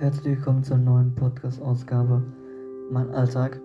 [0.00, 2.22] Herzlich willkommen zur neuen Podcast-Ausgabe
[2.90, 3.60] Mein Alltag.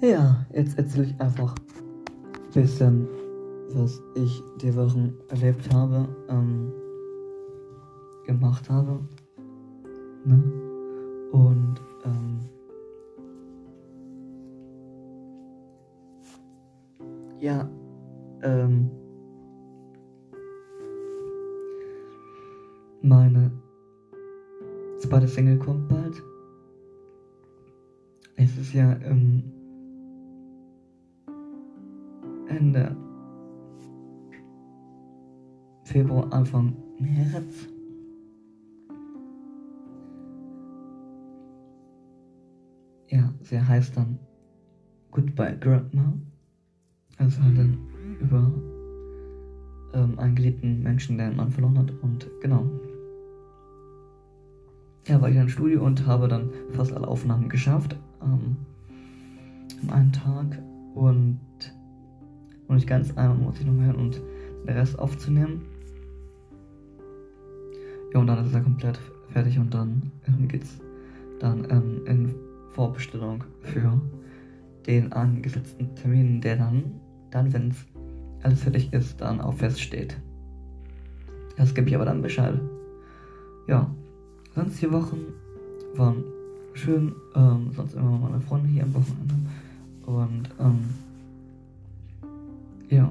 [0.00, 3.08] Ja, jetzt erzähle ich einfach ein bisschen,
[3.70, 6.72] was ich die Wochen erlebt habe, ähm,
[8.26, 9.00] gemacht habe.
[10.24, 10.40] Ne?
[11.32, 12.38] Und ähm,
[17.40, 17.68] ja,
[18.42, 18.88] ähm,
[23.04, 23.50] Meine
[25.00, 26.22] zweite Single kommt bald.
[28.36, 29.42] Es ist ja im
[32.48, 32.96] Ende
[35.82, 37.68] Februar, Anfang März.
[43.08, 44.18] Ja, sie heißt dann
[45.10, 46.14] Goodbye Grandma.
[47.18, 47.78] Also halt dann
[48.20, 48.52] über
[49.94, 51.90] ähm, einen geliebten Menschen, der einen Mann verloren hat.
[52.02, 52.64] Und genau,
[55.06, 57.96] ja, war ich im Studio und habe dann fast alle Aufnahmen geschafft.
[58.22, 58.56] Ähm,
[59.82, 60.58] in einem Tag.
[60.94, 61.40] Und
[62.68, 64.20] noch nicht ganz einmal muss ich noch hören und
[64.66, 65.62] den Rest aufzunehmen.
[68.12, 70.78] Ja, und dann ist er komplett fertig und dann ähm, geht's
[71.40, 72.34] dann ähm, in
[72.72, 74.00] Vorbestellung für
[74.86, 77.86] den angesetzten Termin, der dann, dann wenn es
[78.42, 80.16] alles fertig ist, dann auch feststeht.
[81.56, 82.60] Das gebe ich aber dann Bescheid.
[83.66, 83.90] Ja,
[84.54, 85.18] Sonst die Wochen
[85.94, 86.24] waren
[86.74, 89.34] schön, ähm, sonst immer meine Freunde hier am Wochenende.
[90.04, 90.84] Und ähm,
[92.90, 93.08] ja.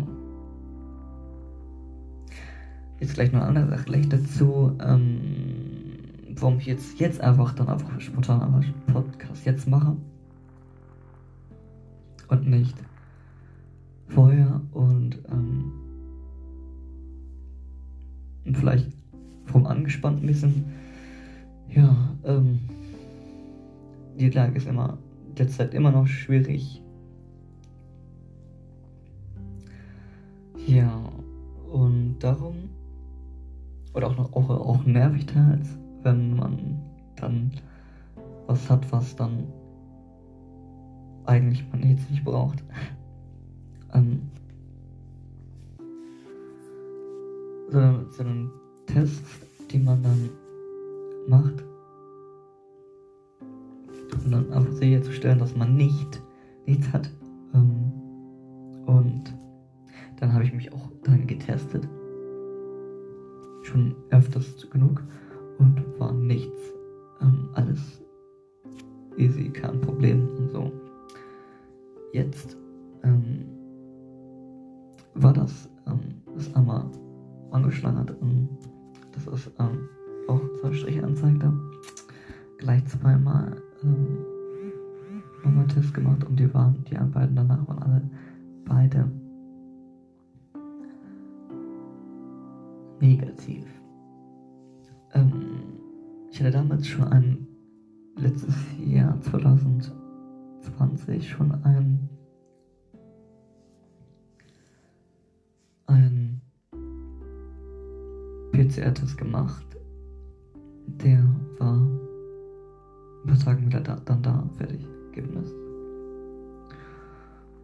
[2.99, 5.21] Jetzt gleich noch eine andere Sache gleich dazu, ähm,
[6.35, 9.97] warum ich jetzt, jetzt einfach dann einfach spontan einfach Podcast jetzt mache.
[12.27, 12.75] Und nicht
[14.07, 15.71] vorher und ähm,
[18.53, 18.91] vielleicht
[19.45, 20.65] vom angespannt ein bisschen
[21.73, 22.59] ja, ähm,
[24.19, 24.97] die Lage ist immer
[25.37, 26.81] derzeit immer noch schwierig.
[30.67, 31.03] Ja,
[31.71, 32.69] und darum,
[33.93, 36.79] oder auch noch auch, auch nervig teils, wenn man
[37.15, 37.51] dann
[38.47, 39.45] was hat, was dann
[41.25, 42.63] eigentlich man jetzt nicht braucht.
[43.93, 44.21] ähm,
[47.69, 48.51] sondern, sondern
[48.87, 49.39] Tests,
[49.71, 50.29] die man dann
[51.31, 51.63] macht.
[54.23, 56.21] Und dann einfach sicherzustellen, dass man nicht
[56.67, 57.09] nichts hat.
[57.53, 57.91] Ähm,
[58.85, 59.23] und
[60.19, 61.87] dann habe ich mich auch dann getestet.
[63.63, 65.01] Schon öfters genug.
[65.57, 66.59] Und war nichts.
[67.21, 68.01] Ähm, alles
[69.17, 70.71] easy, kein Problem und so.
[72.13, 72.57] Jetzt
[73.03, 73.45] ähm,
[75.15, 75.99] war das, ähm,
[76.35, 76.85] das einmal
[77.51, 78.11] angeschlagen hat.
[78.21, 78.49] Ähm,
[79.11, 79.87] das ist ähm,
[80.27, 81.53] auch zwei Striche anzeigte,
[82.57, 84.17] gleich zweimal ähm,
[85.43, 88.01] nochmal Test gemacht und die waren, die beiden danach waren alle
[88.65, 89.11] beide
[92.99, 93.65] negativ.
[95.13, 95.31] Ähm,
[96.31, 97.47] ich hatte damals schon ein
[98.15, 102.09] letztes Jahr 2020 schon ein
[105.87, 106.41] ein
[108.51, 109.65] PCR-Test gemacht
[111.03, 111.23] der
[111.59, 115.51] war ein paar Tage wieder da, dann da, fertig, Ergebnis.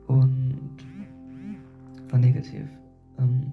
[0.07, 0.77] Und
[2.09, 2.65] war negativ.
[3.19, 3.51] Ähm,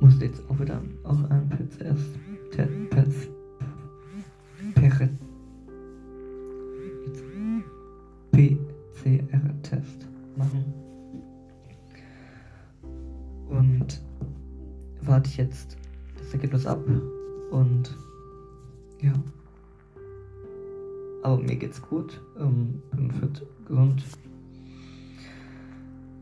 [0.00, 3.32] musste jetzt auch wieder auch einen PCS-Test
[9.02, 10.06] PCR-Test
[10.36, 10.64] machen.
[13.48, 14.02] Und
[15.02, 15.76] warte ich jetzt
[16.32, 16.80] das Ergebnis ab
[17.50, 17.94] und
[19.00, 19.12] ja.
[21.22, 24.02] Aber mir geht's gut, ähm, bin fit, gesund.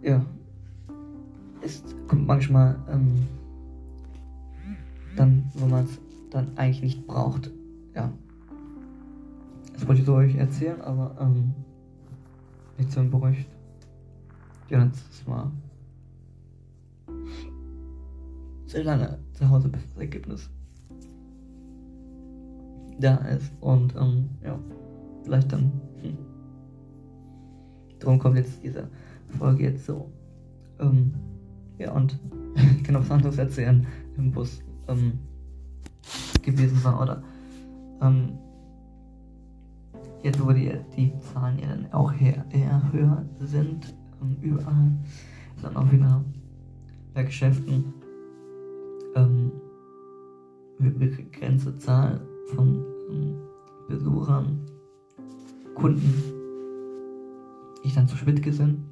[0.03, 0.25] Ja.
[1.63, 3.27] Es kommt manchmal ähm,
[5.17, 7.51] dann, wo man es dann eigentlich nicht braucht.
[7.95, 8.11] Ja.
[9.75, 11.55] Das wollte ich so euch erzählen, aber ähm,
[12.79, 13.49] nicht so beruhigt.
[14.69, 15.51] Ja, letztes Mal
[18.71, 20.51] sehr lange zu Hause, bis das Ergebnis
[22.99, 23.53] da ist.
[23.61, 24.59] Und ähm, ja,
[25.25, 25.73] vielleicht dann.
[26.03, 26.17] Hm.
[27.99, 28.89] Darum kommt jetzt diese
[29.39, 30.11] Folge jetzt so.
[30.79, 31.13] Ähm,
[31.79, 32.19] ja, und
[32.55, 33.87] ich kann auch was anderes erzählen
[34.17, 35.19] im Bus ähm,
[36.43, 37.23] gewesen war, oder?
[38.01, 38.39] Ähm,
[40.23, 44.91] jetzt, wo die, die Zahlen ja dann auch eher, eher höher sind, ähm, überall,
[45.63, 46.25] dann auch wieder
[47.13, 47.93] bei Geschäften
[49.15, 49.53] ähm,
[50.79, 52.21] begrenzte Zahl
[52.55, 53.37] von ähm,
[53.89, 54.61] Besuchern,
[55.75, 56.15] Kunden,
[57.83, 58.85] ich dann zu Schmidtke sind.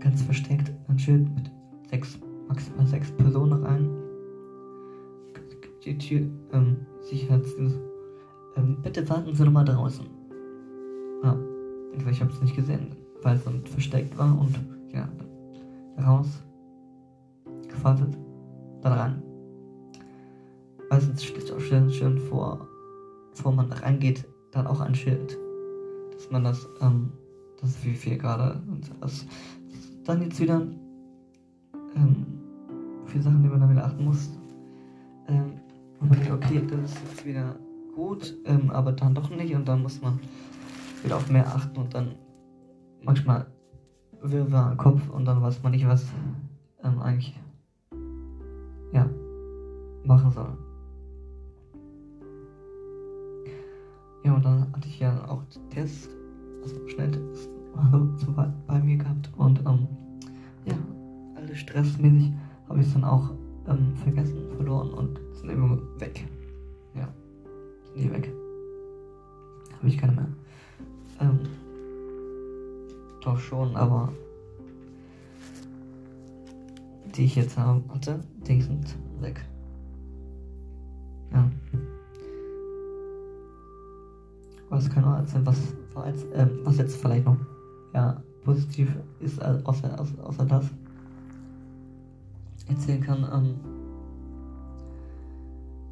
[0.00, 1.50] Ganz versteckt ein Schild mit
[1.88, 2.18] sechs,
[2.48, 3.88] maximal sechs Personen rein.
[5.84, 6.20] Die Tür,
[6.52, 7.78] ähm, Sicherheitsdienst.
[8.56, 10.06] Ähm, bitte warten Sie nochmal draußen.
[11.24, 11.36] Ja,
[12.10, 14.58] ich habe es nicht gesehen, weil es dann versteckt war und
[14.92, 15.08] ja,
[16.04, 16.42] raus,
[17.68, 18.16] gewartet,
[18.82, 19.22] dann rein.
[20.90, 22.66] Meistens steht auch schön, schön vor,
[23.30, 25.38] bevor man reingeht, dann auch ein Schild,
[26.12, 27.10] dass man das, ähm,
[27.60, 29.26] das wie viel gerade und das,
[30.04, 30.60] dann jetzt wieder
[31.96, 32.26] ähm,
[33.06, 34.30] viele Sachen, die man dann wieder achten muss.
[35.28, 35.54] Ähm,
[36.00, 37.56] und man okay, das ist jetzt wieder
[37.94, 40.18] gut, ähm, aber dann doch nicht und dann muss man
[41.02, 42.14] wieder auf mehr achten und dann
[43.02, 43.46] manchmal
[44.20, 46.06] Wirrwarr im Kopf und dann weiß man nicht, was
[46.82, 47.38] ähm, eigentlich
[50.04, 50.52] machen soll.
[54.24, 56.08] Ja, und dann hatte ich ja auch Test,
[56.62, 59.88] also Schnelltest, also so bei, bei mir gehabt und ähm,
[60.64, 60.76] ja,
[61.36, 62.32] alles stressmäßig
[62.68, 63.30] habe ich es dann auch
[63.68, 66.26] ähm, vergessen, verloren und sind irgendwie weg.
[66.94, 67.08] Ja,
[67.84, 68.32] sind die weg.
[69.78, 70.28] Habe ich keine mehr.
[71.20, 71.40] Ähm,
[73.22, 74.12] doch schon, aber
[77.16, 79.44] die ich jetzt hatte, die sind weg.
[84.72, 85.58] Was kann man erzählen, was,
[86.32, 87.36] äh, was jetzt vielleicht noch
[87.92, 88.88] ja, positiv
[89.20, 90.70] ist, außer, außer, außer das
[92.68, 93.28] erzählen kann.
[93.30, 93.54] Ähm,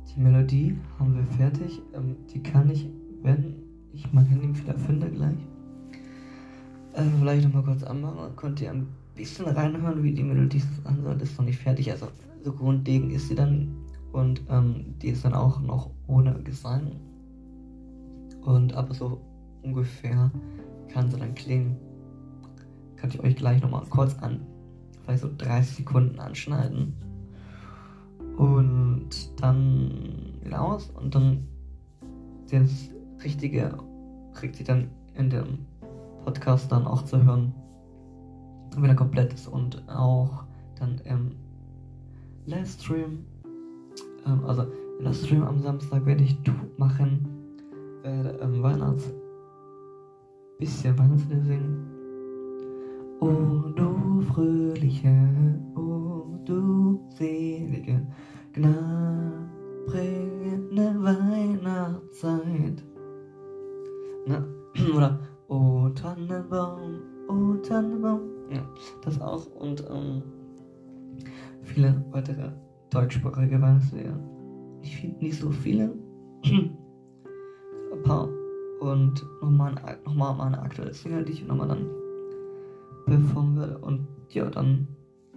[0.08, 1.82] die Melodie haben wir fertig.
[1.92, 2.88] Ähm, die kann ich,
[3.22, 3.56] wenn
[3.92, 5.36] ich mein Handy wieder finde gleich,
[6.94, 8.34] äh, vielleicht nochmal kurz anmachen.
[8.34, 11.20] Könnt ihr ein bisschen reinhören, wie die Melodie anhört.
[11.20, 11.90] Ist noch nicht fertig.
[11.90, 12.08] Also
[12.42, 13.76] so grundlegend ist sie dann.
[14.12, 16.92] Und ähm, die ist dann auch noch ohne Gesang.
[18.42, 19.20] Und aber so
[19.62, 20.30] ungefähr
[20.88, 21.76] kann sie dann klingen.
[22.96, 24.40] Kann ich euch gleich nochmal kurz an,
[25.04, 26.94] vielleicht so 30 Sekunden anschneiden.
[28.36, 29.10] Und
[29.40, 30.90] dann wieder aus.
[30.90, 31.46] Und dann
[32.50, 32.90] das
[33.22, 33.78] Richtige
[34.34, 35.58] kriegt sie dann in dem
[36.24, 37.54] Podcast dann auch zu hören,
[38.76, 40.44] wenn er komplett ist und auch
[40.78, 41.32] dann im
[42.46, 43.24] Livestream,
[44.26, 46.38] ähm, also im Livestream am Samstag werde ich
[46.78, 47.28] machen,
[48.02, 49.12] werde ähm, Weihnachts,
[50.58, 51.86] bisschen Weihnachtslied singen.
[53.20, 55.14] Oh du fröhliche,
[55.76, 58.04] oh du selige,
[58.52, 62.84] gnadbringende Weihnachtszeit.
[64.26, 64.44] Na,
[64.96, 65.20] oder
[65.52, 68.20] Oh Tannenbaum, oh Tannenbaum.
[68.52, 68.62] Ja,
[69.02, 70.22] das auch und ähm,
[71.62, 72.52] viele weitere
[72.90, 74.16] deutschsprachige Weihnachtslieder.
[74.80, 75.92] Nicht, nicht so viele.
[78.00, 78.28] Ein paar.
[78.80, 79.74] Und nochmal
[80.04, 81.86] noch mal eine aktuelle Single, die ich nochmal dann
[83.06, 83.78] performen werde.
[83.78, 84.88] Und ja, dann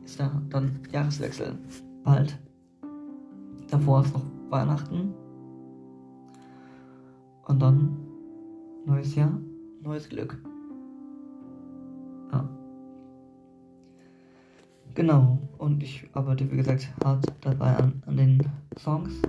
[0.03, 1.57] ist da dann Jahreswechsel
[2.03, 2.39] bald.
[3.69, 5.13] Davor ist noch Weihnachten.
[7.47, 7.97] Und dann
[8.85, 9.37] neues Jahr
[9.83, 10.41] neues Glück.
[12.31, 12.47] Ja.
[14.95, 18.41] Genau, und ich arbeite wie gesagt hart dabei an, an den
[18.77, 19.21] Songs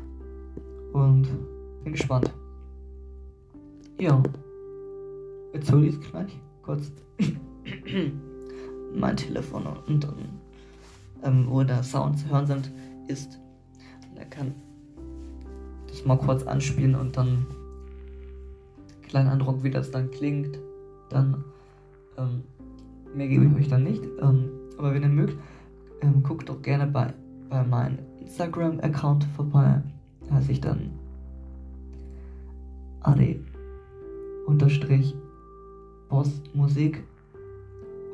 [0.92, 1.26] und
[1.82, 2.32] bin gespannt.
[3.98, 4.20] Ja,
[5.52, 6.90] jetzt hol ich es gleich kurz
[8.94, 10.40] mein Telefon und dann,
[11.22, 12.72] ähm, wo der Sound zu hören sind,
[13.06, 13.38] ist.
[14.16, 14.52] er kann
[15.88, 17.46] das mal kurz anspielen und dann
[19.06, 20.58] kleinen Eindruck, wie das dann klingt,
[21.08, 21.44] dann
[22.18, 22.42] ähm,
[23.14, 24.02] mehr gebe ich euch dann nicht.
[24.20, 25.38] Ähm, aber wenn ihr mögt,
[26.00, 27.14] ähm, guckt doch gerne bei,
[27.48, 29.82] bei meinem Instagram-Account vorbei.
[30.28, 30.90] Da heiße ich dann
[33.02, 33.38] AD
[34.46, 35.14] unterstrich
[36.08, 37.02] Boss Musik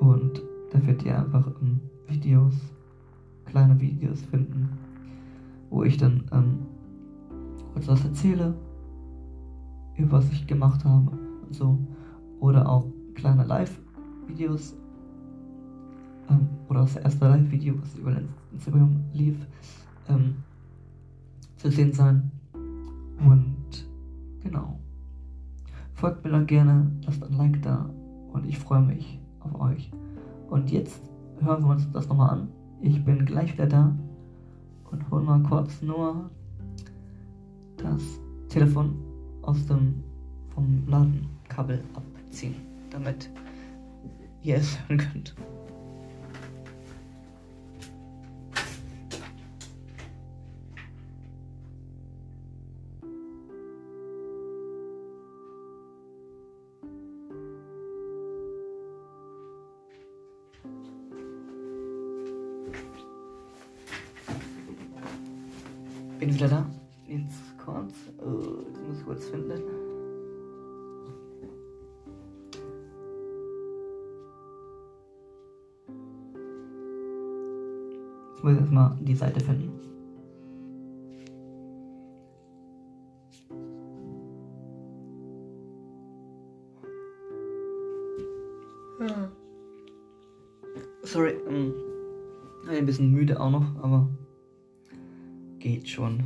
[0.01, 2.55] und da werdet ihr einfach ähm, Videos,
[3.47, 4.71] kleine Videos finden,
[5.71, 6.59] wo ich dann ähm,
[7.73, 8.55] kurz was erzähle
[10.01, 11.79] über was ich gemacht habe und so.
[12.41, 14.75] Oder auch kleine Live-Videos.
[16.29, 18.17] Ähm, oder das erste Live-Video, was über
[18.53, 19.37] Instagram lief,
[20.09, 20.37] ähm,
[21.57, 22.31] zu sehen sein.
[23.19, 23.87] Und
[24.43, 24.79] genau.
[26.01, 27.91] Folgt mir dann gerne, lasst ein Like da
[28.33, 29.91] und ich freue mich auf euch.
[30.49, 31.03] Und jetzt
[31.41, 32.49] hören wir uns das nochmal an.
[32.81, 33.95] Ich bin gleich wieder da
[34.91, 36.31] und hol mal kurz nur
[37.77, 38.03] das
[38.49, 38.95] Telefon
[39.43, 40.03] aus dem
[40.55, 42.55] vom Ladenkabel abziehen,
[42.89, 43.29] damit
[44.41, 45.35] ihr es hören könnt.
[66.21, 66.67] Bin wieder da.
[67.09, 67.51] Jetzt.
[67.67, 69.51] Uh, jetzt muss ich kurz finden.
[78.33, 79.71] Jetzt muss ich erstmal die Seite finden.
[91.03, 91.73] Sorry, ähm,
[92.69, 94.09] ein bisschen müde auch noch, aber
[95.61, 96.25] geht schon.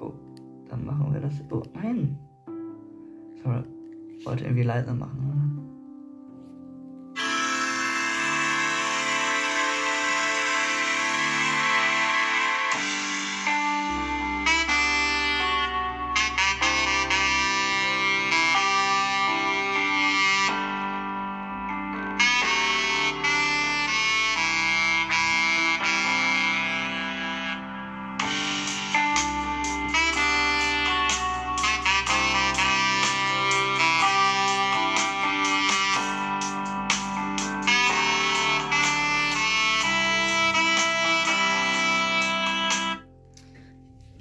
[0.00, 0.12] Oh,
[0.68, 1.34] dann machen wir das.
[1.50, 2.18] Oh, nein!
[3.42, 3.62] Sorry,
[4.24, 5.41] wollte irgendwie leiser machen.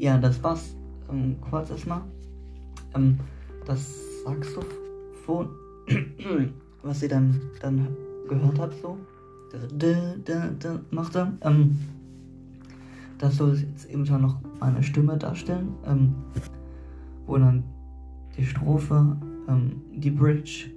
[0.02, 0.76] Ja, das war's.
[1.12, 2.02] Ähm, kurz erstmal.
[2.96, 3.20] Ähm,
[3.68, 3.88] das
[4.26, 5.50] Saxophon,
[6.82, 7.88] was ihr dann, dann
[8.28, 8.98] gehört habt, so.
[9.52, 11.32] Das macht er.
[11.42, 11.78] Ähm,
[13.20, 15.76] das soll jetzt eben schon noch meine Stimme darstellen.
[15.86, 16.16] Ähm,
[17.28, 17.64] wo dann
[18.36, 19.16] die Strophe,
[19.48, 20.72] ähm, die Bridge,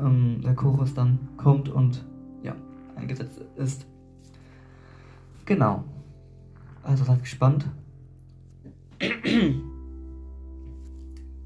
[0.00, 2.02] ähm, der Chorus dann kommt und
[2.42, 2.56] ja,
[2.96, 3.84] eingesetzt ist.
[5.44, 5.84] Genau.
[6.82, 7.66] Also seid gespannt.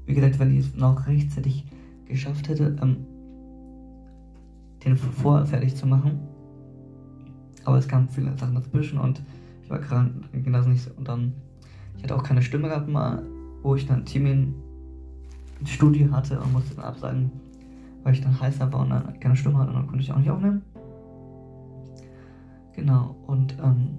[0.05, 1.65] Wie gesagt, wenn ich es noch rechtzeitig
[2.05, 2.97] geschafft hätte, ähm,
[4.85, 6.19] den vor fertig zu machen.
[7.65, 9.21] Aber es kamen viele Sachen dazwischen und
[9.63, 10.91] ich war krank, ging das nicht so.
[10.95, 11.33] Und dann,
[11.97, 13.23] ich hatte auch keine Stimme gehabt mal,
[13.63, 14.53] wo ich dann Teaming
[15.59, 17.31] ins Studio hatte und musste dann absagen,
[18.03, 20.17] weil ich dann heißer war und dann keine Stimme hatte und dann konnte ich auch
[20.17, 20.61] nicht aufnehmen.
[22.73, 23.97] Genau, und ähm,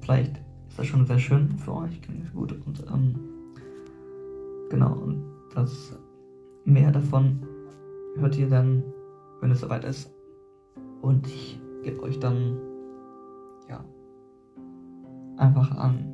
[0.00, 0.43] vielleicht
[0.76, 2.52] das schon sehr schön für euch, klingt gut.
[2.66, 3.14] Und ähm,
[4.70, 5.98] genau, und das
[6.64, 7.40] mehr davon
[8.16, 8.82] hört ihr dann,
[9.40, 10.12] wenn es soweit ist.
[11.02, 12.56] Und ich gebe euch dann,
[13.68, 13.84] ja,
[15.36, 16.10] einfach an.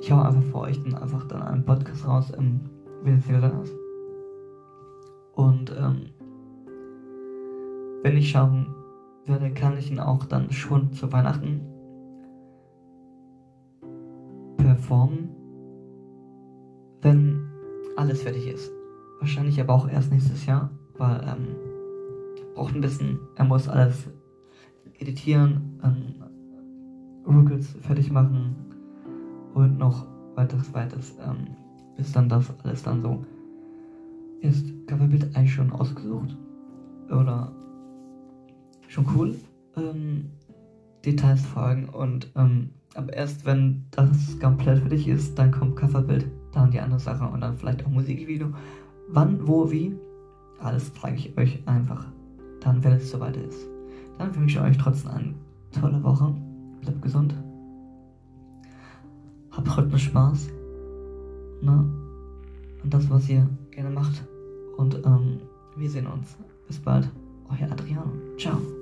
[0.00, 2.60] Ich hau einfach vor euch dann einfach dann einen Podcast raus, ähm,
[3.02, 3.72] wenn es.
[5.34, 6.10] Und ähm,
[8.02, 8.30] wenn ich
[9.24, 11.60] schauen werde, kann ich ihn auch dann schon zu Weihnachten
[14.56, 15.28] performen,
[17.02, 17.46] wenn
[17.96, 18.70] alles fertig ist.
[19.20, 21.56] Wahrscheinlich aber auch erst nächstes Jahr, weil ähm,
[22.54, 24.08] braucht ein bisschen, er muss alles
[24.98, 26.14] editieren, ähm,
[27.26, 28.54] Ruckels fertig machen
[29.54, 31.56] und noch weiteres, weiteres, ähm,
[31.96, 33.24] bis dann das alles dann so
[34.40, 34.66] ist.
[34.86, 36.36] Coverbild eigentlich schon ausgesucht?
[37.08, 37.52] Oder
[38.94, 39.34] schon cool.
[39.76, 40.30] Ähm,
[41.04, 46.26] Details folgen und ähm, aber erst wenn das komplett für dich ist, dann kommt Coverbild,
[46.52, 48.48] dann die andere Sache und dann vielleicht auch Musikvideo.
[49.08, 49.94] Wann, wo, wie,
[50.60, 52.06] alles zeige ich euch einfach
[52.60, 53.66] dann, wenn es soweit ist.
[54.16, 55.34] Dann wünsche ich euch trotzdem eine
[55.72, 56.32] tolle Woche.
[56.80, 57.34] Bleibt gesund.
[59.50, 60.48] Habt heute Spaß.
[61.62, 61.84] Ne?
[62.82, 64.24] Und das, was ihr gerne macht.
[64.76, 65.40] Und ähm,
[65.76, 66.36] wir sehen uns.
[66.66, 67.10] Bis bald.
[67.50, 68.12] Euer Adriano.
[68.38, 68.73] Ciao.